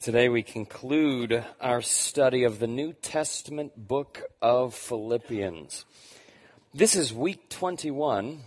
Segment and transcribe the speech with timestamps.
[0.00, 5.84] Today we conclude our study of the New Testament book of Philippians.
[6.72, 8.42] This is week 21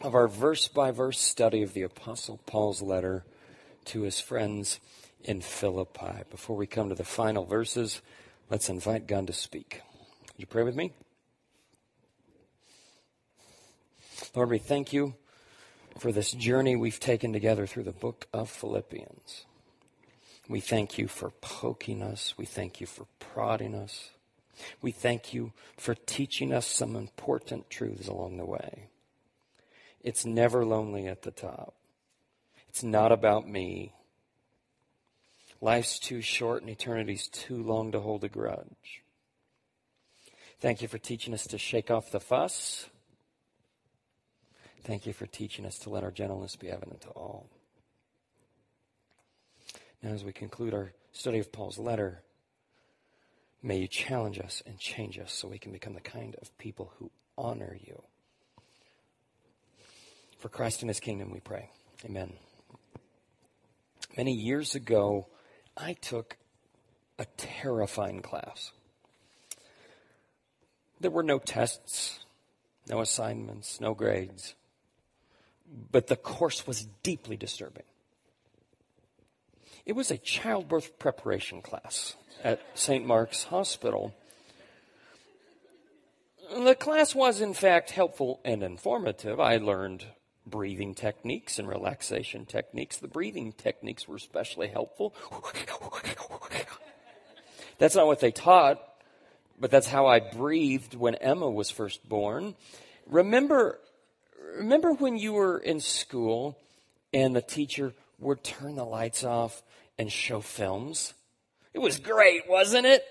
[0.00, 3.24] of our verse by verse study of the Apostle Paul's letter
[3.84, 4.80] to his friends
[5.22, 6.24] in Philippi.
[6.32, 8.02] Before we come to the final verses,
[8.50, 9.82] let's invite God to speak.
[10.22, 10.90] Would you pray with me?
[14.34, 15.14] Lord, we thank you
[16.00, 19.44] for this journey we've taken together through the book of Philippians.
[20.48, 22.34] We thank you for poking us.
[22.36, 24.10] We thank you for prodding us.
[24.82, 28.88] We thank you for teaching us some important truths along the way.
[30.02, 31.74] It's never lonely at the top.
[32.68, 33.92] It's not about me.
[35.60, 39.02] Life's too short and eternity's too long to hold a grudge.
[40.60, 42.86] Thank you for teaching us to shake off the fuss.
[44.82, 47.48] Thank you for teaching us to let our gentleness be evident to all.
[50.04, 52.20] As we conclude our study of Paul's letter,
[53.62, 56.92] may you challenge us and change us so we can become the kind of people
[56.98, 58.02] who honor you.
[60.38, 61.70] For Christ and his kingdom, we pray.
[62.04, 62.34] Amen.
[64.14, 65.26] Many years ago,
[65.74, 66.36] I took
[67.18, 68.72] a terrifying class.
[71.00, 72.18] There were no tests,
[72.90, 74.54] no assignments, no grades,
[75.90, 77.84] but the course was deeply disturbing.
[79.86, 83.06] It was a childbirth preparation class at St.
[83.06, 84.14] Mark's Hospital.
[86.56, 89.40] The class was, in fact, helpful and informative.
[89.40, 90.06] I learned
[90.46, 92.98] breathing techniques and relaxation techniques.
[92.98, 95.14] The breathing techniques were especially helpful.
[97.78, 98.80] That's not what they taught,
[99.58, 102.54] but that's how I breathed when Emma was first born.
[103.06, 103.80] Remember,
[104.56, 106.56] remember when you were in school
[107.12, 109.62] and the teacher would turn the lights off
[109.98, 111.14] and show films?
[111.72, 113.04] It was great, wasn't it?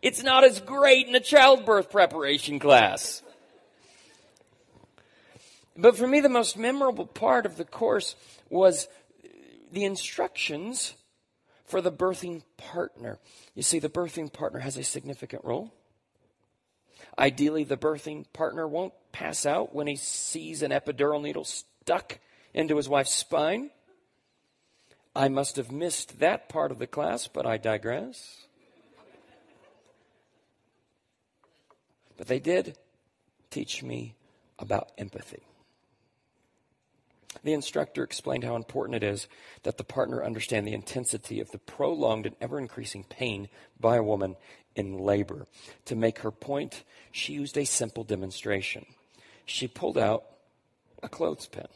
[0.00, 3.22] It's not as great in a childbirth preparation class.
[5.76, 8.16] But for me, the most memorable part of the course
[8.50, 8.88] was
[9.72, 10.94] the instructions
[11.66, 13.18] for the birthing partner.
[13.54, 15.72] You see, the birthing partner has a significant role.
[17.18, 22.18] Ideally, the birthing partner won't pass out when he sees an epidural needle stuck
[22.54, 23.70] into his wife's spine.
[25.18, 28.46] I must have missed that part of the class, but I digress.
[32.16, 32.78] But they did
[33.50, 34.14] teach me
[34.60, 35.42] about empathy.
[37.42, 39.26] The instructor explained how important it is
[39.64, 43.48] that the partner understand the intensity of the prolonged and ever increasing pain
[43.80, 44.36] by a woman
[44.76, 45.48] in labor.
[45.86, 48.86] To make her point, she used a simple demonstration.
[49.44, 50.26] She pulled out
[51.02, 51.66] a clothespin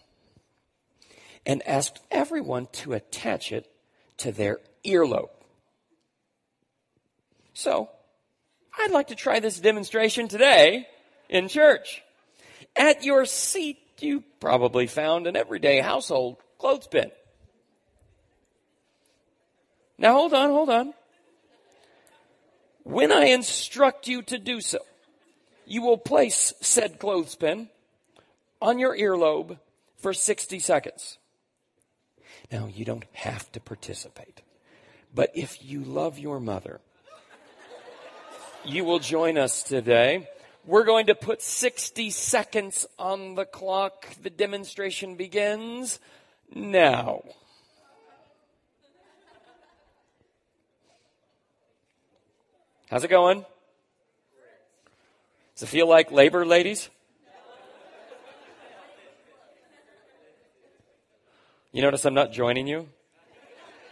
[1.44, 3.70] and asked everyone to attach it
[4.19, 5.30] to their earlobe.
[7.54, 7.91] So,
[8.78, 10.86] I'd like to try this demonstration today
[11.28, 12.02] in church.
[12.75, 17.10] At your seat you probably found an everyday household clothespin.
[19.98, 20.94] Now hold on, hold on.
[22.82, 24.78] When I instruct you to do so,
[25.66, 27.69] you will place said clothespin
[28.60, 29.58] on your earlobe
[29.98, 31.19] for 60 seconds.
[32.52, 34.42] Now, you don't have to participate,
[35.12, 36.80] but if you love your mother,
[38.64, 40.28] you will join us today
[40.64, 44.06] we're going to put 60 seconds on the clock.
[44.22, 45.98] The demonstration begins
[46.54, 47.22] now.
[52.88, 53.44] How's it going?
[55.54, 56.90] Does it feel like labor, ladies?
[61.72, 62.87] You notice I'm not joining you?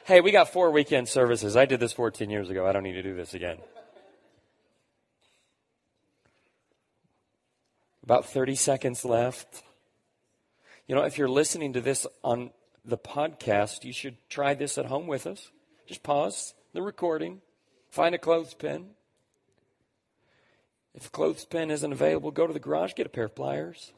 [0.04, 1.56] Hey, we got four weekend services.
[1.56, 2.66] I did this 14 years ago.
[2.66, 3.56] I don't need to do this again.
[8.02, 9.62] About 30 seconds left.
[10.86, 12.50] You know, if you're listening to this on
[12.84, 15.50] the podcast, you should try this at home with us.
[15.86, 17.40] Just pause the recording,
[17.88, 18.90] find a clothespin.
[20.94, 23.92] If a clothespin isn't available, go to the garage, get a pair of pliers.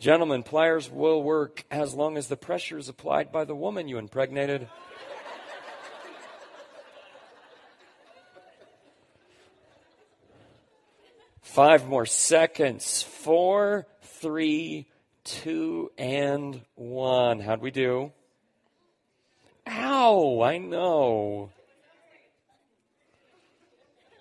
[0.00, 3.98] Gentlemen, pliers will work as long as the pressure is applied by the woman you
[3.98, 4.66] impregnated.
[11.42, 13.02] Five more seconds.
[13.02, 14.86] Four, three,
[15.22, 17.38] two, and one.
[17.38, 18.12] How'd we do?
[19.66, 21.50] Ow, I know.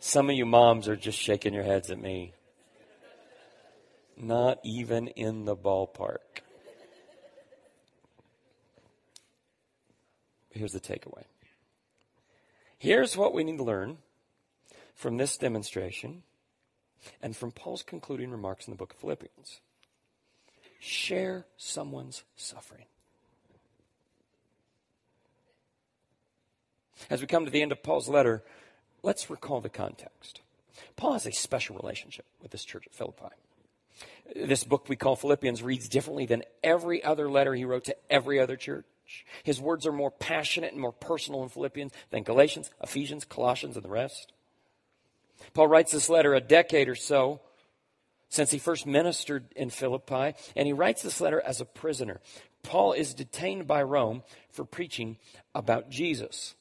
[0.02, 2.34] Some of you moms are just shaking your heads at me.
[4.20, 6.18] Not even in the ballpark.
[10.52, 11.24] here's the takeaway.
[12.78, 13.98] Here's what we need to learn
[14.94, 16.24] from this demonstration
[17.22, 19.62] and from Paul's concluding remarks in the book of Philippians.
[20.80, 22.86] Share someone's suffering.
[27.10, 28.44] As we come to the end of Paul's letter,
[29.02, 30.42] let's recall the context.
[30.98, 33.36] Paul has a special relationship with this church at Philippi.
[34.36, 38.40] This book we call Philippians reads differently than every other letter he wrote to every
[38.40, 38.86] other church.
[39.44, 43.84] His words are more passionate and more personal in Philippians than Galatians, Ephesians, Colossians, and
[43.84, 44.34] the rest.
[45.54, 47.42] Paul writes this letter a decade or so
[48.30, 52.22] since he first ministered in Philippi, and he writes this letter as a prisoner.
[52.62, 55.18] Paul is detained by Rome for preaching
[55.56, 56.54] about Jesus.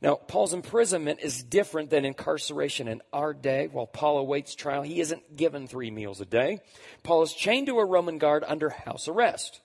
[0.00, 3.68] Now, Paul's imprisonment is different than incarceration in our day.
[3.70, 6.60] While Paul awaits trial, he isn't given three meals a day.
[7.02, 9.60] Paul is chained to a Roman guard under house arrest.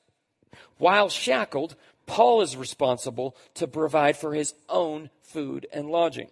[0.77, 1.75] While shackled,
[2.05, 6.29] Paul is responsible to provide for his own food and lodging.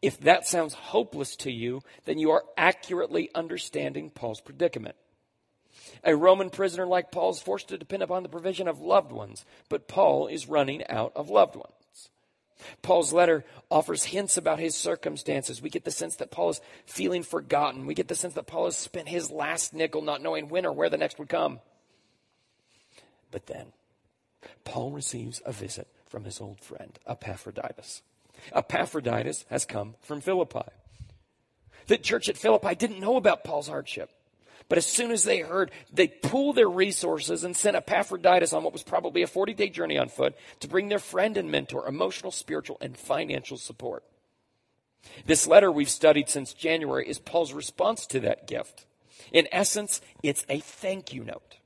[0.00, 4.96] If that sounds hopeless to you, then you are accurately understanding Paul's predicament.
[6.04, 9.44] A Roman prisoner like Paul is forced to depend upon the provision of loved ones,
[9.68, 11.74] but Paul is running out of loved ones.
[12.82, 15.62] Paul's letter offers hints about his circumstances.
[15.62, 17.86] We get the sense that Paul is feeling forgotten.
[17.86, 20.72] We get the sense that Paul has spent his last nickel not knowing when or
[20.72, 21.60] where the next would come.
[23.30, 23.72] But then,
[24.64, 28.02] Paul receives a visit from his old friend, Epaphroditus.
[28.54, 30.68] Epaphroditus has come from Philippi.
[31.86, 34.10] The church at Philippi didn't know about Paul's hardship.
[34.72, 38.72] But as soon as they heard, they pooled their resources and sent Epaphroditus on what
[38.72, 42.32] was probably a 40 day journey on foot to bring their friend and mentor emotional,
[42.32, 44.02] spiritual, and financial support.
[45.26, 48.86] This letter we've studied since January is Paul's response to that gift.
[49.30, 51.56] In essence, it's a thank you note.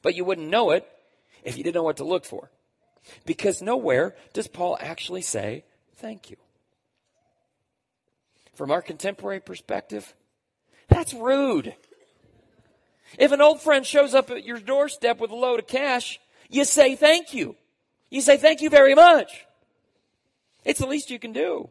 [0.00, 0.88] But you wouldn't know it
[1.44, 2.50] if you didn't know what to look for.
[3.26, 5.62] Because nowhere does Paul actually say
[5.96, 6.38] thank you.
[8.54, 10.14] From our contemporary perspective,
[10.88, 11.74] that's rude.
[13.16, 16.64] If an old friend shows up at your doorstep with a load of cash, you
[16.64, 17.56] say thank you.
[18.10, 19.46] You say thank you very much.
[20.64, 21.70] It's the least you can do.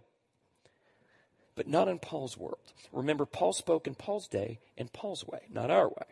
[1.56, 2.74] But not in Paul's world.
[2.92, 6.06] Remember, Paul spoke in Paul's day in Paul's way, not our way.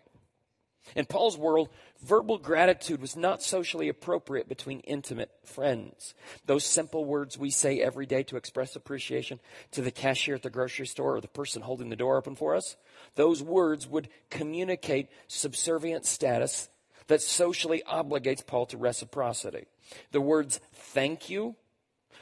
[0.95, 1.69] In Paul's world,
[2.03, 6.13] verbal gratitude was not socially appropriate between intimate friends.
[6.45, 9.39] Those simple words we say every day to express appreciation
[9.71, 12.55] to the cashier at the grocery store or the person holding the door open for
[12.55, 12.75] us,
[13.15, 16.69] those words would communicate subservient status
[17.07, 19.65] that socially obligates Paul to reciprocity.
[20.11, 21.55] The words thank you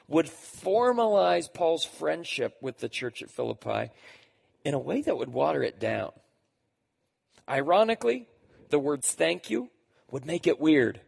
[0.07, 3.91] would formalize Paul's friendship with the church at Philippi
[4.63, 6.11] in a way that would water it down.
[7.49, 8.27] Ironically,
[8.69, 9.69] the words thank you
[10.11, 11.01] would make it weird.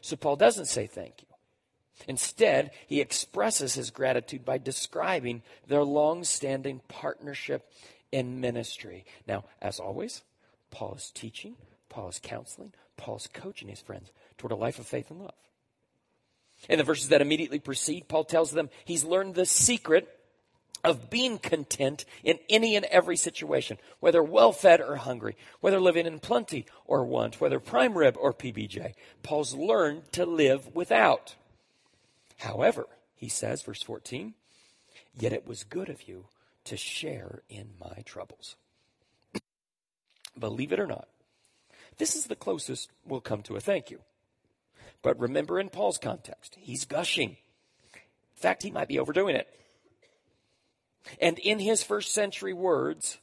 [0.00, 1.28] So Paul doesn't say thank you.
[2.06, 7.68] Instead, he expresses his gratitude by describing their long standing partnership
[8.12, 9.04] in ministry.
[9.26, 10.22] Now, as always,
[10.70, 11.56] Paul is teaching,
[11.88, 15.34] Paul is counseling, Paul is coaching his friends toward a life of faith and love.
[16.68, 20.08] In the verses that immediately precede, Paul tells them he's learned the secret
[20.84, 26.06] of being content in any and every situation, whether well fed or hungry, whether living
[26.06, 28.94] in plenty or want, whether prime rib or PBJ.
[29.22, 31.34] Paul's learned to live without.
[32.38, 32.86] However,
[33.16, 34.34] he says, verse 14,
[35.18, 36.26] yet it was good of you
[36.68, 38.56] to share in my troubles.
[40.38, 41.08] Believe it or not,
[41.96, 44.00] this is the closest we'll come to a thank you.
[45.02, 47.30] But remember in Paul's context, he's gushing.
[47.30, 49.48] In fact, he might be overdoing it.
[51.20, 53.18] And in his first century words,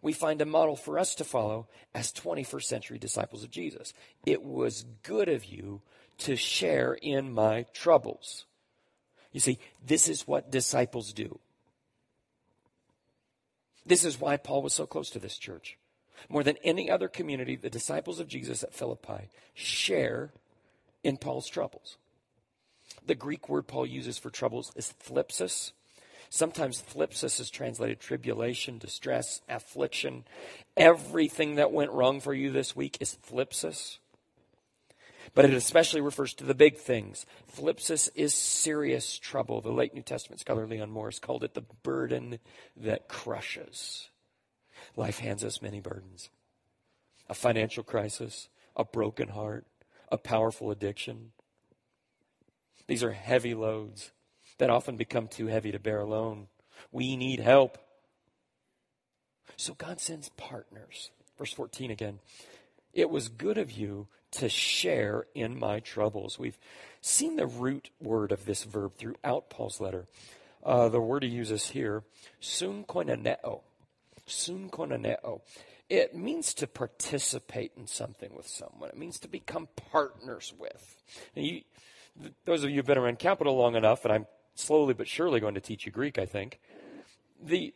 [0.00, 3.92] we find a model for us to follow as 21st century disciples of Jesus.
[4.24, 5.82] It was good of you
[6.18, 8.46] to share in my troubles.
[9.32, 11.38] You see, this is what disciples do.
[13.86, 15.78] This is why Paul was so close to this church.
[16.28, 20.32] More than any other community, the disciples of Jesus at Philippi share
[21.04, 21.96] in Paul's troubles.
[23.06, 25.72] The Greek word Paul uses for troubles is thlipsis,
[26.28, 30.24] Sometimes thlipsis is translated tribulation, distress, affliction.
[30.76, 33.98] Everything that went wrong for you this week is thlipsis.
[35.36, 37.26] But it especially refers to the big things.
[37.54, 39.60] Thlipsis is serious trouble.
[39.60, 42.38] The late New Testament scholar Leon Morris called it the burden
[42.74, 44.08] that crushes.
[44.96, 46.30] Life hands us many burdens
[47.28, 49.66] a financial crisis, a broken heart,
[50.10, 51.32] a powerful addiction.
[52.86, 54.12] These are heavy loads
[54.56, 56.46] that often become too heavy to bear alone.
[56.92, 57.76] We need help.
[59.56, 61.10] So God sends partners.
[61.36, 62.20] Verse 14 again.
[62.94, 66.38] It was good of you to share in my troubles.
[66.38, 66.58] We've
[67.00, 70.06] seen the root word of this verb throughout Paul's letter.
[70.64, 72.02] Uh, the word he uses here,
[72.40, 73.60] sun koinoneo.
[74.26, 75.40] Sun koinoneo.
[75.88, 78.88] It means to participate in something with someone.
[78.88, 81.00] It means to become partners with.
[81.34, 81.62] You,
[82.44, 84.26] those of you who've been around capital long enough, and I'm
[84.56, 86.60] slowly but surely going to teach you Greek, I think.
[87.40, 87.72] The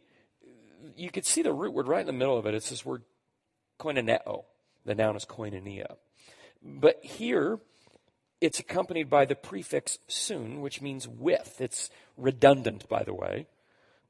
[0.97, 2.55] you could see the root word right in the middle of it.
[2.55, 3.03] It's this word
[3.79, 4.45] koinoneo.
[4.85, 5.97] The noun is koinonia.
[6.63, 7.59] But here,
[8.41, 11.61] it's accompanied by the prefix soon, which means with.
[11.61, 13.47] It's redundant, by the way.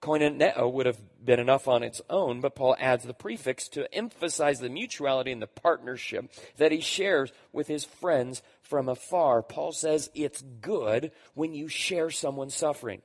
[0.00, 4.58] Koinoneo would have been enough on its own, but Paul adds the prefix to emphasize
[4.58, 9.42] the mutuality and the partnership that he shares with his friends from afar.
[9.42, 13.02] Paul says it's good when you share someone's suffering.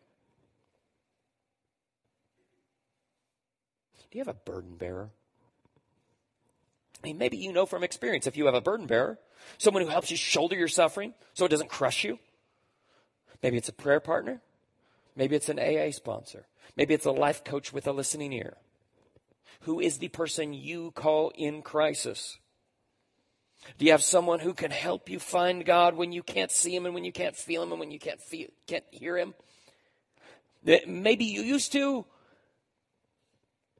[4.09, 5.09] Do you have a burden bearer?
[7.05, 9.19] I mean, maybe you know from experience if you have a burden bearer,
[9.59, 12.17] someone who helps you shoulder your suffering so it doesn't crush you.
[13.43, 14.41] Maybe it's a prayer partner.
[15.15, 16.47] Maybe it's an AA sponsor.
[16.75, 18.57] Maybe it's a life coach with a listening ear.
[19.61, 22.39] Who is the person you call in crisis?
[23.77, 26.87] Do you have someone who can help you find God when you can't see Him
[26.87, 29.35] and when you can't feel Him and when you can't feel, can't hear Him?
[30.87, 32.03] Maybe you used to,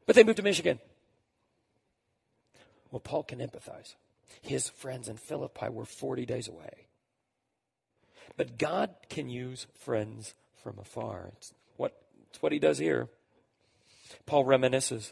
[0.05, 0.79] but they moved to Michigan.
[2.95, 3.95] Well, Paul can empathize.
[4.41, 6.87] His friends in Philippi were 40 days away.
[8.37, 10.33] But God can use friends
[10.63, 11.31] from afar.
[11.35, 13.09] It's what, it's what he does here.
[14.25, 15.11] Paul reminisces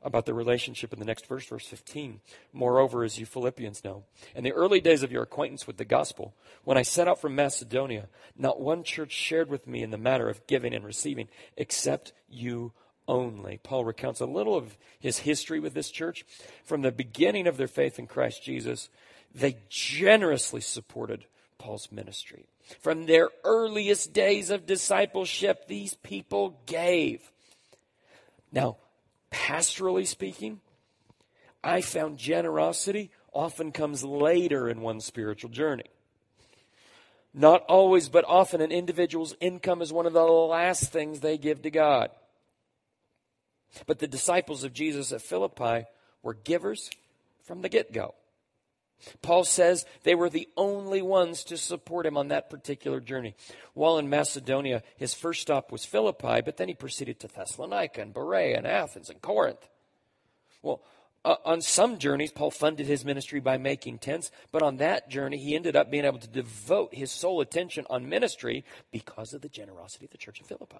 [0.00, 2.20] about the relationship in the next verse, verse 15.
[2.52, 4.04] Moreover, as you Philippians know,
[4.36, 7.34] in the early days of your acquaintance with the gospel, when I set out from
[7.34, 8.06] Macedonia,
[8.38, 11.26] not one church shared with me in the matter of giving and receiving,
[11.56, 12.74] except you
[13.06, 13.58] only.
[13.62, 16.24] Paul recounts a little of his history with this church.
[16.64, 18.88] From the beginning of their faith in Christ Jesus,
[19.34, 21.26] they generously supported
[21.58, 22.46] Paul's ministry.
[22.80, 27.30] From their earliest days of discipleship, these people gave.
[28.52, 28.76] Now,
[29.30, 30.60] pastorally speaking,
[31.62, 35.84] I found generosity often comes later in one's spiritual journey.
[37.34, 41.62] Not always, but often an individual's income is one of the last things they give
[41.62, 42.10] to God.
[43.86, 45.86] But the disciples of Jesus at Philippi
[46.22, 46.90] were givers
[47.42, 48.14] from the get go.
[49.22, 53.34] Paul says they were the only ones to support him on that particular journey.
[53.74, 58.14] While in Macedonia, his first stop was Philippi, but then he proceeded to Thessalonica and
[58.14, 59.68] Berea and Athens and Corinth.
[60.62, 60.80] Well,
[61.24, 65.38] uh, on some journeys, Paul funded his ministry by making tents, but on that journey,
[65.38, 69.48] he ended up being able to devote his sole attention on ministry because of the
[69.48, 70.76] generosity of the church of Philippi.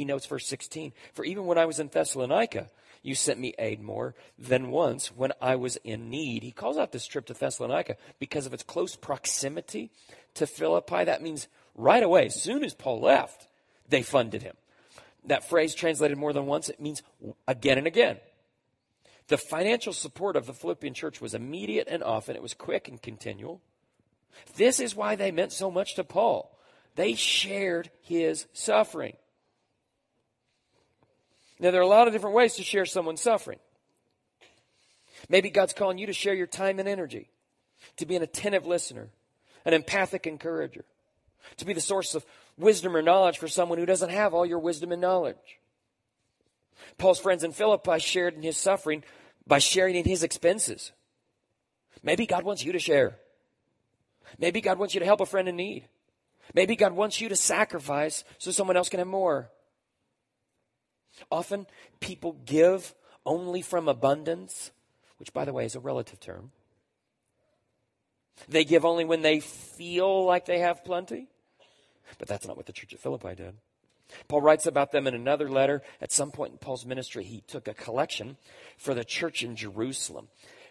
[0.00, 2.70] He notes verse 16 For even when I was in Thessalonica,
[3.02, 6.42] you sent me aid more than once when I was in need.
[6.42, 9.90] He calls out this trip to Thessalonica because of its close proximity
[10.32, 11.04] to Philippi.
[11.04, 13.46] That means right away, as soon as Paul left,
[13.90, 14.56] they funded him.
[15.26, 17.02] That phrase translated more than once, it means
[17.46, 18.20] again and again.
[19.28, 23.02] The financial support of the Philippian church was immediate and often, it was quick and
[23.02, 23.60] continual.
[24.56, 26.58] This is why they meant so much to Paul.
[26.94, 29.18] They shared his suffering.
[31.60, 33.58] Now, there are a lot of different ways to share someone's suffering.
[35.28, 37.28] Maybe God's calling you to share your time and energy,
[37.98, 39.10] to be an attentive listener,
[39.66, 40.86] an empathic encourager,
[41.58, 42.24] to be the source of
[42.56, 45.36] wisdom or knowledge for someone who doesn't have all your wisdom and knowledge.
[46.96, 49.04] Paul's friends in Philippi shared in his suffering
[49.46, 50.92] by sharing in his expenses.
[52.02, 53.18] Maybe God wants you to share.
[54.38, 55.88] Maybe God wants you to help a friend in need.
[56.54, 59.50] Maybe God wants you to sacrifice so someone else can have more.
[61.30, 61.66] Often
[62.00, 62.94] people give
[63.26, 64.70] only from abundance,
[65.18, 66.52] which, by the way, is a relative term.
[68.48, 71.28] They give only when they feel like they have plenty.
[72.18, 73.54] But that's not what the church at Philippi did.
[74.28, 75.82] Paul writes about them in another letter.
[76.00, 78.36] At some point in Paul's ministry, he took a collection
[78.76, 80.28] for the church in Jerusalem.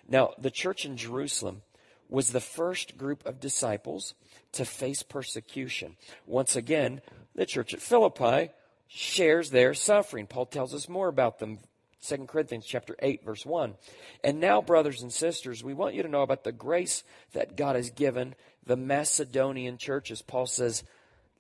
[0.08, 1.62] Now, the church in Jerusalem
[2.10, 4.16] was the first group of disciples
[4.54, 5.96] to face persecution.
[6.26, 7.02] Once again,
[7.36, 8.52] the church at Philippi
[8.90, 10.28] shares their suffering.
[10.28, 11.60] Paul tells us more about them.
[12.06, 13.76] 2 Corinthians chapter 8 verse 1.
[14.24, 17.04] And now brothers and sisters, we want you to know about the grace
[17.34, 20.22] that God has given the Macedonian churches.
[20.22, 20.84] Paul says,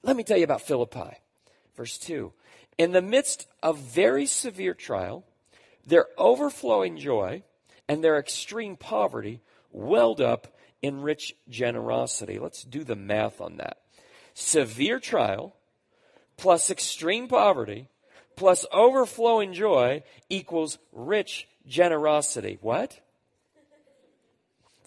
[0.03, 1.17] let me tell you about Philippi.
[1.75, 2.31] Verse 2.
[2.77, 5.25] In the midst of very severe trial,
[5.85, 7.43] their overflowing joy
[7.87, 9.41] and their extreme poverty
[9.71, 10.47] welled up
[10.81, 12.39] in rich generosity.
[12.39, 13.77] Let's do the math on that.
[14.33, 15.55] Severe trial
[16.39, 17.87] plus extreme poverty
[18.39, 22.57] plus overflowing joy equals rich generosity.
[22.61, 22.97] What?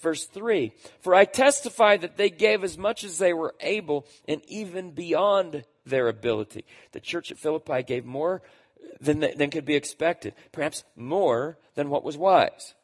[0.00, 4.40] Verse 3 For I testify that they gave as much as they were able and
[4.49, 6.64] even beyond their ability.
[6.92, 8.40] The church at Philippi gave more
[9.00, 12.75] than, than could be expected, perhaps more than what was wise.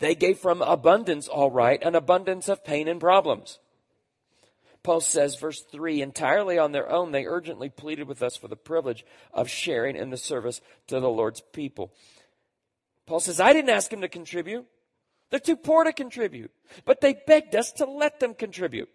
[0.00, 3.60] They gave from abundance, all right, an abundance of pain and problems.
[4.82, 8.56] Paul says, verse 3 entirely on their own, they urgently pleaded with us for the
[8.56, 11.92] privilege of sharing in the service to the Lord's people.
[13.06, 14.66] Paul says, I didn't ask them to contribute.
[15.30, 16.50] They're too poor to contribute.
[16.84, 18.88] But they begged us to let them contribute.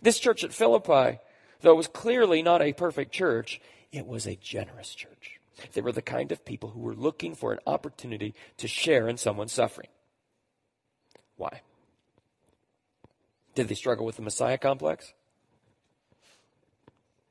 [0.00, 1.18] This church at Philippi,
[1.60, 3.60] though it was clearly not a perfect church,
[3.92, 5.40] it was a generous church.
[5.74, 9.16] They were the kind of people who were looking for an opportunity to share in
[9.18, 9.88] someone's suffering.
[11.36, 11.60] Why?
[13.54, 15.12] Did they struggle with the Messiah complex?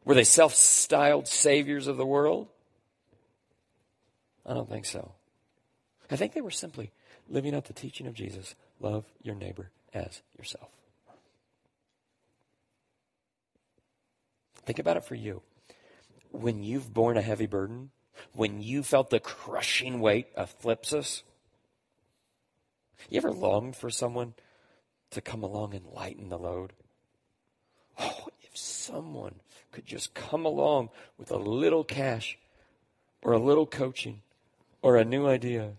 [0.05, 2.47] Were they self styled saviors of the world?
[4.45, 5.13] I don't think so.
[6.09, 6.91] I think they were simply
[7.29, 10.69] living out the teaching of Jesus love your neighbor as yourself.
[14.65, 15.41] Think about it for you.
[16.31, 17.91] When you've borne a heavy burden,
[18.33, 21.23] when you felt the crushing weight of thlipsis,
[23.09, 24.33] you ever longed for someone
[25.11, 26.73] to come along and lighten the load?
[27.99, 29.35] Oh, if someone
[29.71, 32.37] could just come along with a little cash
[33.21, 34.21] or a little coaching
[34.81, 35.73] or a new idea.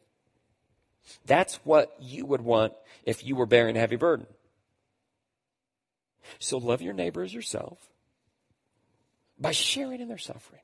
[1.26, 2.72] That's what you would want
[3.04, 4.26] if you were bearing a heavy burden.
[6.38, 7.78] So love your neighbor as yourself
[9.38, 10.62] by sharing in their suffering.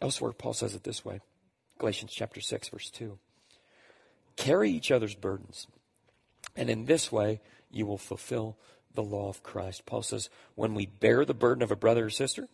[0.00, 1.20] Elsewhere, Paul says it this way
[1.78, 3.18] Galatians chapter 6, verse 2.
[4.36, 5.66] Carry each other's burdens,
[6.56, 7.40] and in this way
[7.70, 8.56] you will fulfill
[8.94, 9.86] the law of Christ.
[9.86, 12.48] Paul says, when we bear the burden of a brother or sister,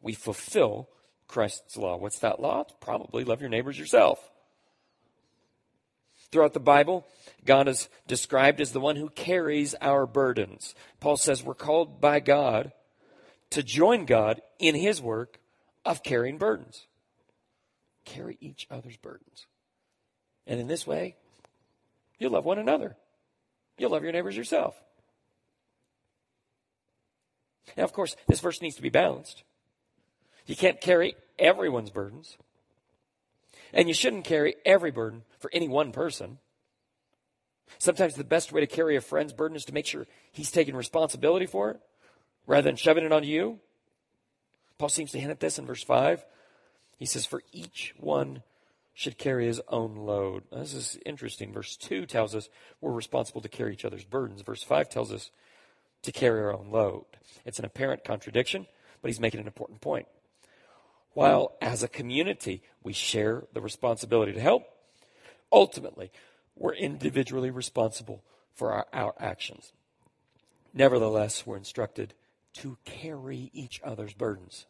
[0.00, 0.88] we fulfill
[1.26, 1.96] Christ's law.
[1.96, 2.64] What's that law?
[2.80, 4.30] Probably love your neighbors yourself.
[6.30, 7.06] Throughout the Bible,
[7.44, 10.74] God is described as the one who carries our burdens.
[11.00, 12.72] Paul says we're called by God
[13.50, 15.38] to join God in his work
[15.84, 16.86] of carrying burdens.
[18.04, 19.46] Carry each other's burdens.
[20.46, 21.16] And in this way,
[22.18, 22.96] you'll love one another.
[23.78, 24.74] You'll love your neighbors yourself.
[27.76, 29.44] Now, of course, this verse needs to be balanced.
[30.46, 32.36] You can't carry everyone's burdens.
[33.72, 36.38] And you shouldn't carry every burden for any one person.
[37.78, 40.76] Sometimes the best way to carry a friend's burden is to make sure he's taking
[40.76, 41.80] responsibility for it
[42.46, 43.60] rather than shoving it onto you.
[44.78, 46.24] Paul seems to hint at this in verse 5.
[46.98, 48.42] He says, For each one
[48.94, 50.44] should carry his own load.
[50.52, 51.52] Now, this is interesting.
[51.52, 52.48] Verse 2 tells us
[52.80, 54.42] we're responsible to carry each other's burdens.
[54.42, 55.30] Verse 5 tells us
[56.02, 57.04] to carry our own load.
[57.44, 58.66] It's an apparent contradiction,
[59.00, 60.06] but he's making an important point.
[61.14, 64.64] While as a community we share the responsibility to help,
[65.50, 66.10] ultimately
[66.56, 68.22] we're individually responsible
[68.54, 69.72] for our, our actions.
[70.74, 72.14] Nevertheless, we're instructed
[72.54, 74.66] to carry each other's burdens.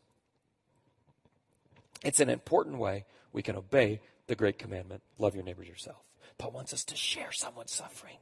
[2.05, 4.01] It's an important way we can obey
[4.33, 6.03] the great commandment love your neighbors yourself.
[6.38, 8.16] Paul wants us to share someone's suffering.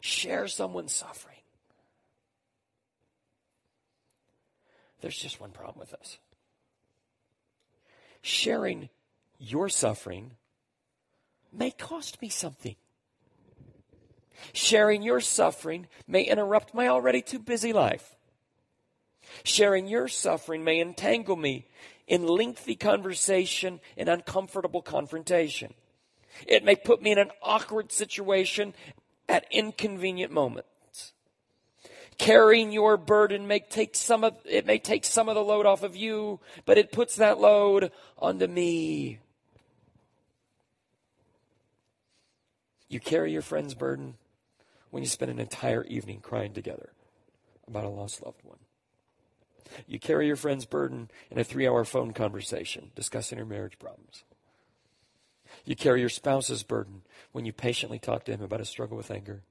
[0.00, 1.36] Share someone's suffering.
[5.02, 6.16] There's just one problem with this
[8.22, 8.88] sharing
[9.38, 10.32] your suffering
[11.52, 12.76] may cost me something.
[14.54, 18.16] Sharing your suffering may interrupt my already too busy life.
[19.42, 21.66] Sharing your suffering may entangle me
[22.06, 25.74] in lengthy conversation and uncomfortable confrontation.
[26.46, 28.74] It may put me in an awkward situation
[29.28, 31.12] at inconvenient moments.
[32.18, 35.82] Carrying your burden may take some of, it may take some of the load off
[35.82, 39.18] of you, but it puts that load onto me.
[42.88, 44.14] You carry your friend's burden
[44.90, 46.92] when you spend an entire evening crying together
[47.66, 48.58] about a lost loved one.
[49.86, 54.24] You carry your friend's burden in a three hour phone conversation discussing her marriage problems.
[55.64, 59.10] You carry your spouse's burden when you patiently talk to him about a struggle with
[59.10, 59.42] anger.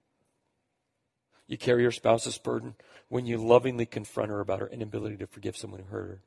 [1.47, 2.75] You carry your spouse's burden
[3.09, 6.21] when you lovingly confront her about her inability to forgive someone who hurt her.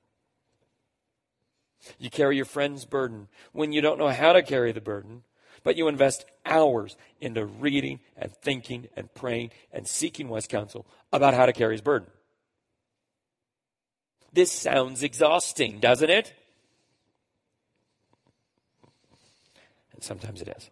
[1.98, 5.22] You carry your friend's burden when you don't know how to carry the burden,
[5.62, 11.34] but you invest hours into reading and thinking and praying and seeking wise counsel about
[11.34, 12.08] how to carry his burden.
[14.36, 16.34] This sounds exhausting, doesn't it?
[19.94, 20.68] And sometimes it is.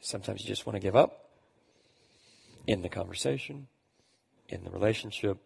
[0.00, 1.28] Sometimes you just want to give up
[2.66, 3.66] in the conversation,
[4.48, 5.36] in the relationship,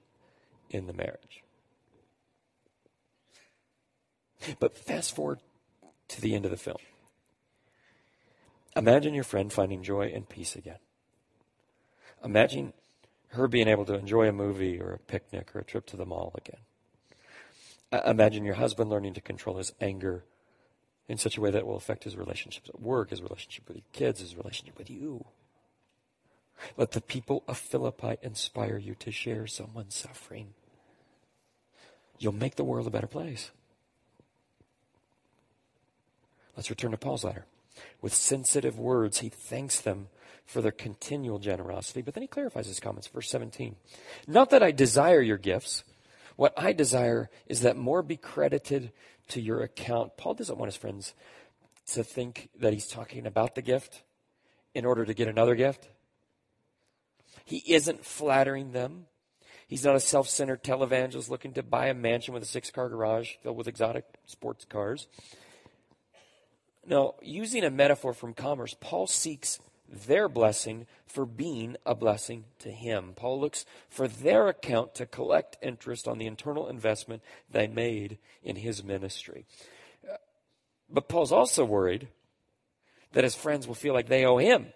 [0.70, 1.42] in the marriage.
[4.60, 5.40] But fast forward
[6.06, 6.78] to the end of the film.
[8.76, 10.78] Imagine your friend finding joy and peace again.
[12.22, 12.74] Imagine
[13.32, 16.04] her being able to enjoy a movie or a picnic or a trip to the
[16.04, 16.60] mall again.
[17.90, 20.24] Uh, imagine your husband learning to control his anger
[21.08, 23.84] in such a way that will affect his relationships at work, his relationship with your
[23.92, 25.24] kids, his relationship with you.
[26.76, 30.54] Let the people of Philippi inspire you to share someone's suffering.
[32.18, 33.50] You'll make the world a better place.
[36.56, 37.46] Let's return to Paul's letter.
[38.00, 40.08] With sensitive words, he thanks them
[40.52, 43.08] for their continual generosity, but then he clarifies his comments.
[43.08, 43.74] Verse 17.
[44.26, 45.82] Not that I desire your gifts.
[46.36, 48.92] What I desire is that more be credited
[49.28, 50.16] to your account.
[50.16, 51.14] Paul doesn't want his friends
[51.92, 54.02] to think that he's talking about the gift
[54.74, 55.88] in order to get another gift.
[57.44, 59.06] He isn't flattering them.
[59.66, 62.88] He's not a self centered televangelist looking to buy a mansion with a six car
[62.88, 65.06] garage filled with exotic sports cars.
[66.86, 69.60] Now, using a metaphor from commerce, Paul seeks
[69.92, 73.12] their blessing for being a blessing to him.
[73.14, 78.56] Paul looks for their account to collect interest on the internal investment they made in
[78.56, 79.44] his ministry.
[80.10, 80.16] Uh,
[80.90, 82.08] but Paul's also worried
[83.12, 84.72] that his friends will feel like they owe him.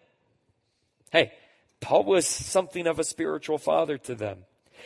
[1.11, 1.33] Hey,
[1.81, 4.45] Paul was something of a spiritual father to them.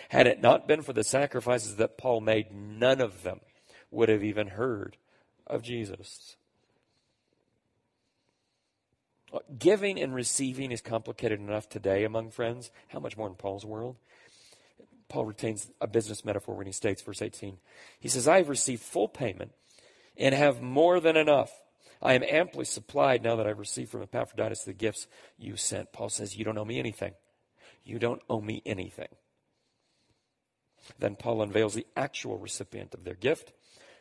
[0.08, 3.40] Had it not been for the sacrifices that Paul made, none of them
[3.90, 4.96] would have even heard
[5.46, 6.36] of Jesus.
[9.58, 12.70] Giving and receiving is complicated enough today among friends.
[12.88, 13.96] How much more in Paul's world?
[15.08, 17.58] Paul retains a business metaphor when he states, verse 18.
[17.98, 19.52] He says, I have received full payment
[20.16, 21.50] and have more than enough.
[22.02, 25.06] I am amply supplied now that I've received from Epaphroditus the gifts
[25.38, 25.92] you sent.
[25.92, 27.12] Paul says, You don't owe me anything.
[27.84, 29.08] You don't owe me anything.
[30.98, 33.52] Then Paul unveils the actual recipient of their gift.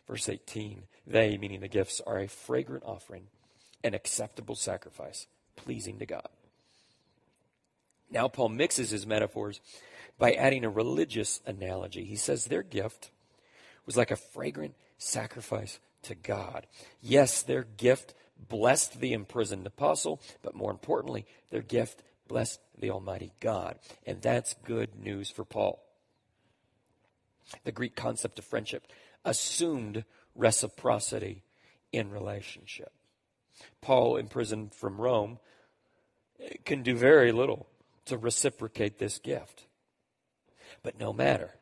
[0.07, 3.27] Verse 18 They, meaning the gifts, are a fragrant offering
[3.83, 6.27] an acceptable sacrifice, pleasing to God.
[8.11, 9.61] Now, Paul mixes his metaphors
[10.17, 12.03] by adding a religious analogy.
[12.03, 13.11] He says their gift
[13.85, 16.67] was like a fragrant sacrifice to God.
[17.01, 18.13] Yes, their gift
[18.47, 23.77] blessed the imprisoned apostle, but more importantly, their gift blessed the Almighty God.
[24.05, 25.83] And that's good news for Paul.
[27.63, 28.87] The Greek concept of friendship
[29.25, 31.43] assumed reciprocity
[31.91, 32.91] in relationship.
[33.81, 35.39] Paul, imprisoned from Rome,
[36.65, 37.67] can do very little
[38.05, 39.65] to reciprocate this gift.
[40.83, 41.55] But no matter,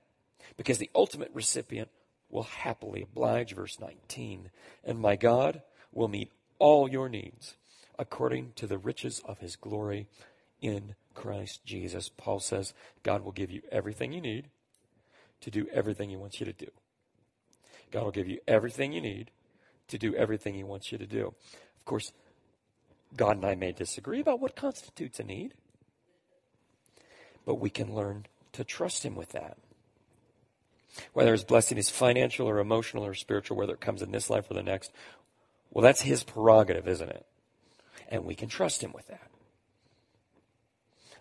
[0.55, 1.89] because the ultimate recipient
[2.29, 4.51] will happily oblige, verse 19,
[4.83, 5.61] and my God
[5.93, 7.55] will meet all your needs
[7.97, 10.07] according to the riches of his glory
[10.61, 12.09] in Christ Jesus.
[12.09, 14.49] Paul says God will give you everything you need
[15.41, 16.67] to do everything he wants you to do.
[17.91, 19.31] God will give you everything you need
[19.87, 21.33] to do everything he wants you to do
[21.77, 22.11] Of course,
[23.15, 25.53] God and I may disagree about what constitutes a need,
[27.45, 29.57] but we can learn to trust Him with that.
[31.13, 34.49] Whether His blessing is financial or emotional or spiritual, whether it comes in this life
[34.49, 34.91] or the next,
[35.71, 37.25] well, that's His prerogative, isn't it?
[38.09, 39.29] And we can trust Him with that.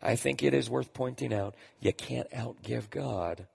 [0.02, 3.46] I think it is worth pointing out you can't outgive God.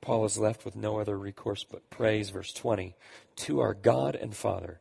[0.00, 2.30] Paul is left with no other recourse but praise.
[2.30, 2.94] Verse 20
[3.36, 4.80] To our God and Father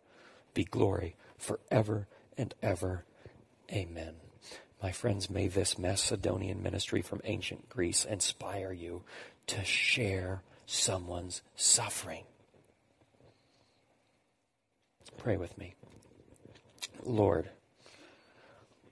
[0.53, 3.05] be glory forever and ever.
[3.71, 4.15] Amen.
[4.81, 9.03] My friends, may this Macedonian ministry from ancient Greece inspire you
[9.47, 12.23] to share someone's suffering.
[15.17, 15.73] Pray with me.
[17.03, 17.49] Lord,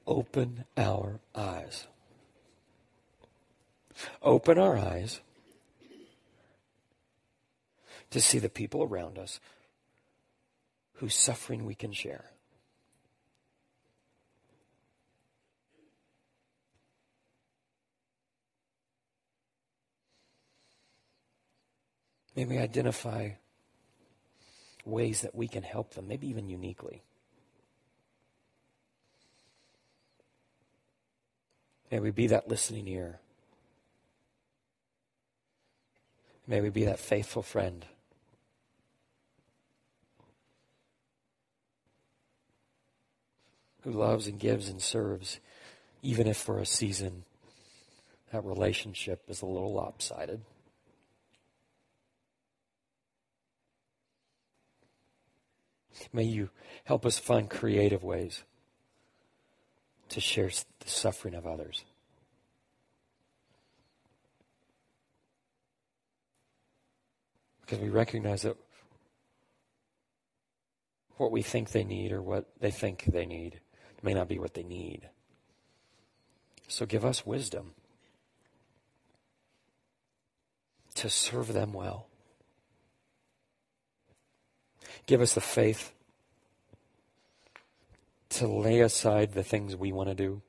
[0.08, 1.86] open our eyes.
[4.24, 5.22] Open our eyes
[8.16, 9.42] to see the people around us
[10.94, 12.24] whose suffering we can share.
[22.38, 23.32] May we identify
[24.86, 27.04] ways that we can help them, maybe even uniquely.
[31.92, 33.20] May we be that listening ear.
[36.48, 37.86] May we be that faithful friend.
[43.86, 45.40] Who loves and gives and serves,
[46.02, 47.24] even if for a season
[48.32, 50.42] that relationship is a little lopsided.
[56.12, 56.50] May you
[56.84, 58.44] help us find creative ways
[60.10, 61.86] to share the suffering of others.
[67.62, 68.58] Because we recognize that
[71.18, 73.62] what we think they need or what they think they need.
[73.98, 75.10] It may not be what they need.
[76.68, 77.74] So give us wisdom
[80.96, 82.08] to serve them well.
[85.06, 85.92] Give us the faith
[88.30, 90.42] to lay aside the things we want to do.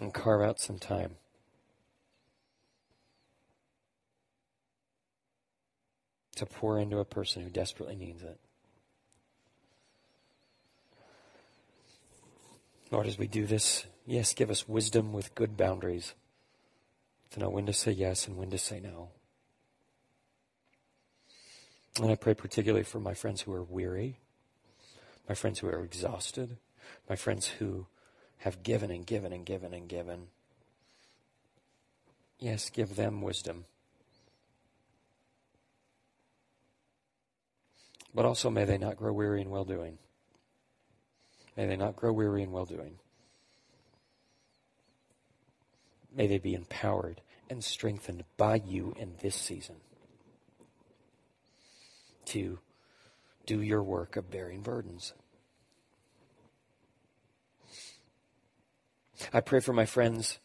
[0.00, 1.16] And carve out some time
[6.40, 8.40] to pour into a person who desperately needs it.
[12.90, 16.14] Lord, as we do this, yes, give us wisdom with good boundaries
[17.32, 19.10] to know when to say yes and when to say no.
[22.00, 24.16] And I pray particularly for my friends who are weary,
[25.28, 26.56] my friends who are exhausted,
[27.06, 27.86] my friends who
[28.38, 30.28] have given and given and given and given.
[32.38, 33.66] Yes, give them wisdom.
[38.14, 39.98] But also, may they not grow weary in well doing.
[41.56, 42.98] May they not grow weary in well doing.
[46.14, 49.76] May they be empowered and strengthened by you in this season
[52.26, 52.58] to
[53.46, 55.12] do your work of bearing burdens.
[59.32, 60.38] I pray for my friends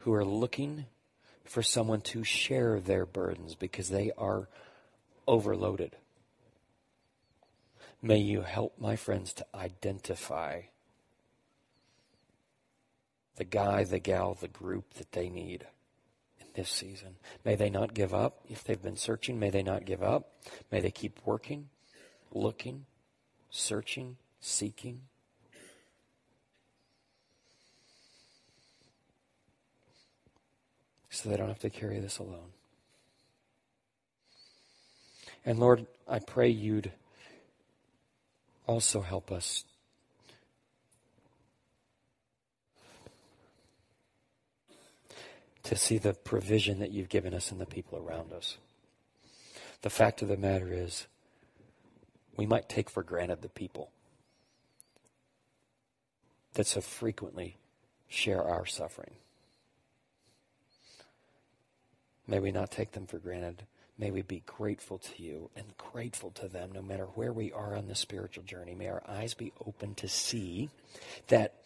[0.00, 0.86] who are looking
[1.44, 4.48] for someone to share their burdens because they are
[5.26, 5.96] overloaded.
[8.02, 10.62] May you help my friends to identify
[13.36, 15.66] the guy, the gal, the group that they need
[16.40, 17.16] in this season.
[17.44, 18.40] May they not give up.
[18.48, 20.32] If they've been searching, may they not give up.
[20.72, 21.68] May they keep working,
[22.32, 22.86] looking,
[23.50, 25.02] searching, seeking.
[31.10, 32.52] So they don't have to carry this alone.
[35.44, 36.92] And Lord, I pray you'd
[38.70, 39.64] also help us
[45.64, 48.58] to see the provision that you've given us and the people around us.
[49.82, 51.08] The fact of the matter is,
[52.36, 53.90] we might take for granted the people
[56.54, 57.56] that so frequently
[58.08, 59.14] share our suffering.
[62.28, 63.64] May we not take them for granted.
[64.00, 67.76] May we be grateful to you and grateful to them no matter where we are
[67.76, 68.74] on the spiritual journey.
[68.74, 70.70] May our eyes be open to see
[71.28, 71.56] that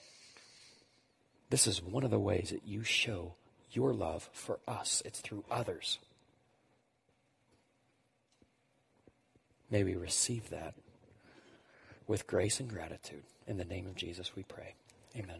[1.48, 3.36] this is one of the ways that you show
[3.70, 5.00] your love for us.
[5.04, 6.00] It's through others.
[9.70, 10.74] May we receive that
[12.08, 13.22] with grace and gratitude.
[13.46, 14.74] In the name of Jesus, we pray.
[15.16, 15.38] Amen.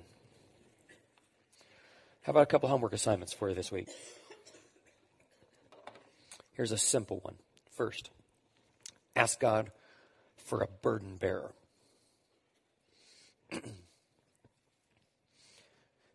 [2.23, 3.89] How about a couple homework assignments for you this week?
[6.55, 7.37] Here's a simple one.
[7.71, 8.11] First,
[9.15, 9.71] ask God
[10.37, 11.53] for a burden bearer.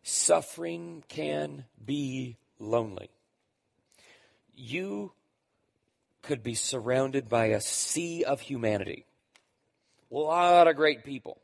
[0.02, 3.10] Suffering can be lonely.
[4.54, 5.12] You
[6.22, 9.04] could be surrounded by a sea of humanity.
[10.10, 11.38] A lot of great people.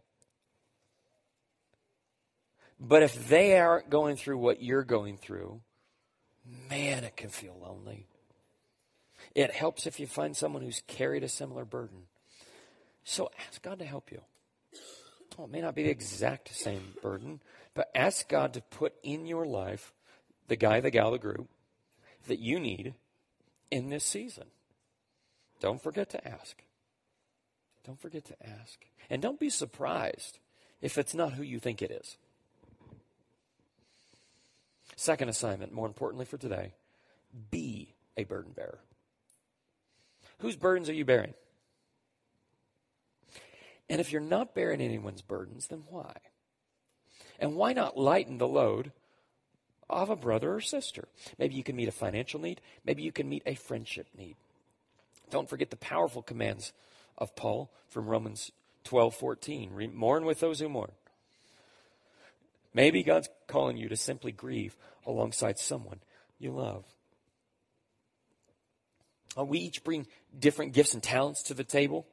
[2.78, 5.61] But if they aren't going through what you're going through,
[6.68, 8.06] man, it can feel lonely.
[9.37, 12.05] It helps if you find someone who's carried a similar burden.
[13.05, 14.22] So ask God to help you.
[15.37, 17.42] Well, it may not be the exact same burden,
[17.75, 19.92] but ask God to put in your life
[20.49, 21.51] the guy, the gal, the group
[22.27, 22.94] that you need
[23.70, 24.46] in this season.
[25.61, 26.62] Don't forget to ask.
[27.85, 28.87] Don't forget to ask.
[29.11, 30.38] And don't be surprised
[30.81, 32.16] if it's not who you think it is.
[34.96, 36.72] Second assignment, more importantly for today,
[37.51, 38.79] be a burden bearer.
[40.40, 41.35] Whose burdens are you bearing?
[43.88, 46.14] And if you're not bearing anyone's burdens, then why?
[47.38, 48.92] And why not lighten the load
[49.88, 51.09] of a brother or sister?
[51.38, 52.61] Maybe you can meet a financial need.
[52.85, 54.37] Maybe you can meet a friendship need.
[55.31, 56.72] Don't forget the powerful commands
[57.18, 58.51] of Paul from Romans
[58.85, 59.92] 12 14.
[59.94, 60.92] Mourn with those who mourn.
[62.75, 66.01] Maybe God's calling you to simply grieve alongside someone
[66.38, 66.85] you love.
[69.44, 70.07] We each bring
[70.38, 72.07] different gifts and talents to the table.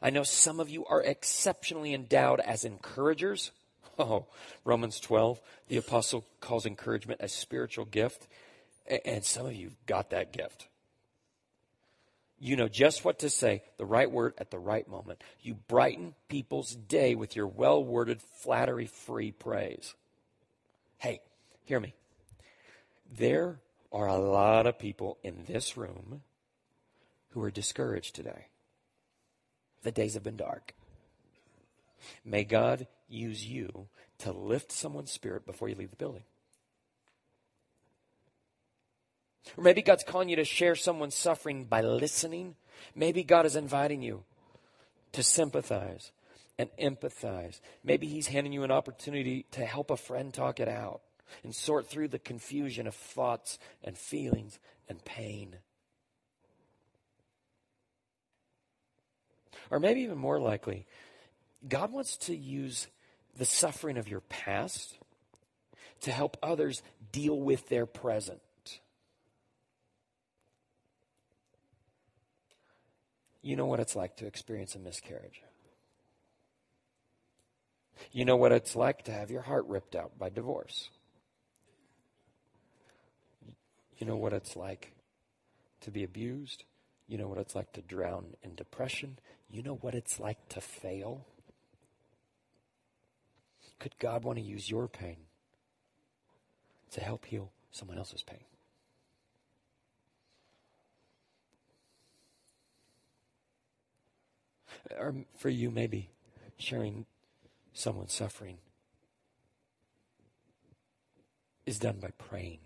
[0.00, 3.50] I know some of you are exceptionally endowed as encouragers.
[4.00, 4.26] Oh,
[4.64, 8.28] Romans 12, the apostle calls encouragement a spiritual gift,
[9.04, 10.68] and some of you got that gift.
[12.38, 15.20] You know just what to say, the right word at the right moment.
[15.42, 19.94] You brighten people's day with your well worded, flattery free praise.
[20.98, 21.20] Hey,
[21.64, 21.94] hear me.
[23.10, 23.58] There
[23.90, 26.22] are a lot of people in this room
[27.30, 28.46] who are discouraged today.
[29.82, 30.74] The days have been dark.
[32.24, 33.88] May God use you
[34.18, 36.24] to lift someone's spirit before you leave the building.
[39.56, 42.56] Or maybe God's calling you to share someone's suffering by listening.
[42.94, 44.24] Maybe God is inviting you
[45.12, 46.12] to sympathize
[46.58, 47.60] and empathize.
[47.82, 51.00] Maybe He's handing you an opportunity to help a friend talk it out
[51.42, 55.56] and sort through the confusion of thoughts and feelings and pain.
[59.70, 60.86] Or maybe even more likely,
[61.66, 62.86] God wants to use
[63.36, 64.98] the suffering of your past
[66.00, 68.40] to help others deal with their present.
[73.42, 75.42] You know what it's like to experience a miscarriage.
[78.12, 80.90] You know what it's like to have your heart ripped out by divorce.
[83.98, 84.92] You know what it's like
[85.80, 86.64] to be abused.
[87.08, 89.18] You know what it's like to drown in depression.
[89.50, 91.26] You know what it's like to fail.
[93.78, 95.16] Could God want to use your pain
[96.90, 98.44] to help heal someone else's pain?
[104.98, 106.10] Or for you, maybe
[106.58, 107.06] sharing
[107.72, 108.58] someone's suffering
[111.66, 112.58] is done by praying.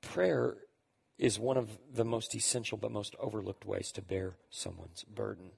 [0.00, 0.56] Prayer
[1.18, 5.50] is one of the most essential but most overlooked ways to bear someone's burden.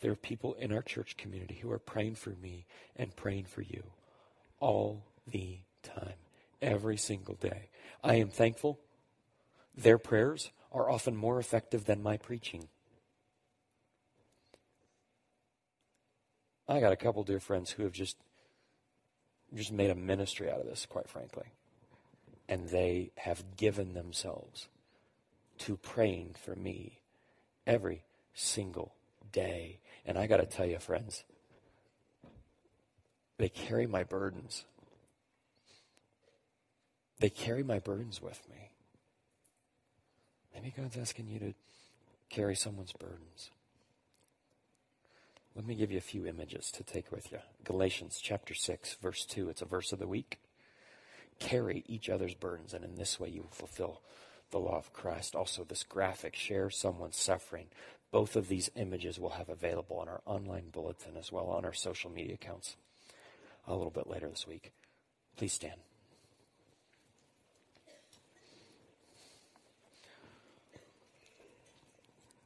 [0.00, 2.66] There are people in our church community who are praying for me
[2.96, 3.84] and praying for you
[4.60, 6.14] all the time,
[6.60, 7.70] every single day.
[8.02, 8.80] I am thankful.
[9.76, 12.68] Their prayers are often more effective than my preaching.
[16.68, 18.16] I got a couple dear friends who have just
[19.54, 21.46] just made a ministry out of this, quite frankly.
[22.48, 24.68] And they have given themselves
[25.60, 27.00] to praying for me
[27.66, 28.94] every single
[29.32, 29.80] day.
[30.04, 31.24] And I got to tell you, friends,
[33.38, 34.64] they carry my burdens.
[37.18, 38.70] They carry my burdens with me.
[40.54, 41.54] Maybe God's asking you to
[42.30, 43.50] carry someone's burdens.
[45.54, 47.38] Let me give you a few images to take with you.
[47.64, 49.48] Galatians chapter 6, verse 2.
[49.48, 50.38] It's a verse of the week.
[51.38, 54.02] Carry each other's burdens, and in this way you will fulfill
[54.50, 55.34] the law of Christ.
[55.34, 57.66] Also, this graphic, share someone's suffering.
[58.10, 61.72] Both of these images we'll have available on our online bulletin as well on our
[61.72, 62.76] social media accounts
[63.66, 64.72] a little bit later this week.
[65.36, 65.80] Please stand.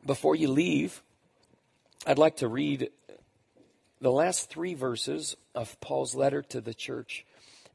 [0.05, 1.03] Before you leave,
[2.07, 2.91] I'd like to read
[4.01, 7.27] the last three verses of Paul's letter to the church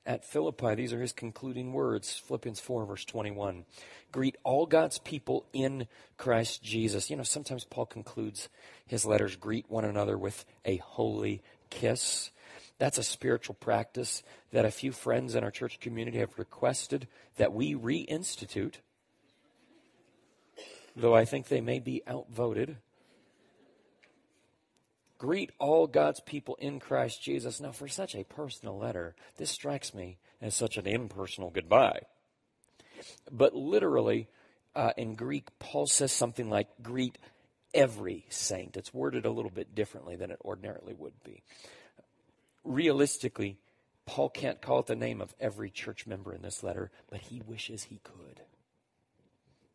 [0.06, 0.76] at Philippi.
[0.76, 3.66] These are his concluding words Philippians 4, verse 21.
[4.12, 5.88] Greet all God's people in
[6.18, 7.10] Christ Jesus.
[7.10, 8.50] You know, sometimes Paul concludes
[8.86, 12.32] his letters greet one another with a holy kiss.
[12.78, 17.54] That's a spiritual practice that a few friends in our church community have requested that
[17.54, 18.76] we reinstitute,
[20.96, 22.78] though I think they may be outvoted.
[25.18, 27.60] Greet all God's people in Christ Jesus.
[27.60, 32.02] Now, for such a personal letter, this strikes me as such an impersonal goodbye.
[33.32, 34.28] But literally,
[34.76, 37.18] uh, in Greek, Paul says something like, greet
[37.74, 38.78] every saint.
[38.78, 41.44] It's worded a little bit differently than it ordinarily would be.
[42.64, 43.58] Realistically,
[44.06, 47.42] Paul can't call it the name of every church member in this letter, but he
[47.46, 48.42] wishes he could.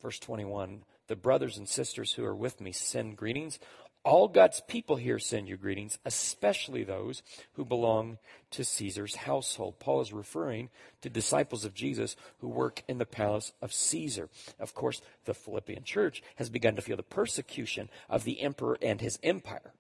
[0.03, 3.59] Verse 21 The brothers and sisters who are with me send greetings.
[4.03, 8.17] All God's people here send you greetings, especially those who belong
[8.53, 9.79] to Caesar's household.
[9.79, 10.71] Paul is referring
[11.03, 14.31] to disciples of Jesus who work in the palace of Caesar.
[14.59, 19.03] Of course, the Philippian church has begun to feel the persecution of the emperor and
[19.03, 19.75] his empire.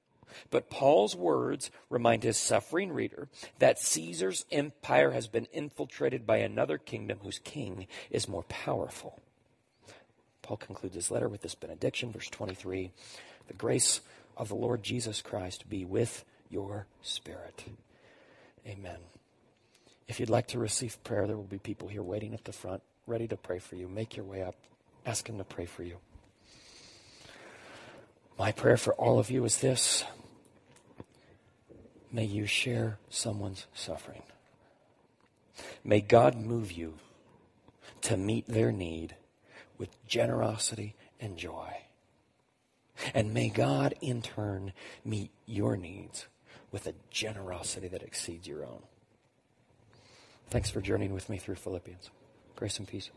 [0.51, 3.29] But Paul's words remind his suffering reader
[3.59, 9.19] that Caesar's empire has been infiltrated by another kingdom whose king is more powerful.
[10.43, 12.91] Paul concludes his letter with this benediction, verse 23.
[13.51, 14.01] The grace
[14.37, 17.65] of the Lord Jesus Christ be with your spirit.
[18.65, 18.99] Amen.
[20.07, 22.81] If you'd like to receive prayer, there will be people here waiting at the front,
[23.09, 23.89] ready to pray for you.
[23.89, 24.55] Make your way up.
[25.05, 25.97] Ask them to pray for you.
[28.39, 30.05] My prayer for all of you is this
[32.13, 34.23] May you share someone's suffering.
[35.83, 36.95] May God move you
[38.03, 39.17] to meet their need
[39.77, 41.90] with generosity and joy.
[43.15, 44.73] And may God, in turn,
[45.05, 46.27] meet your needs
[46.71, 48.83] with a generosity that exceeds your own.
[50.51, 52.11] Thanks for journeying with me through Philippians.
[52.57, 53.11] Grace and peace.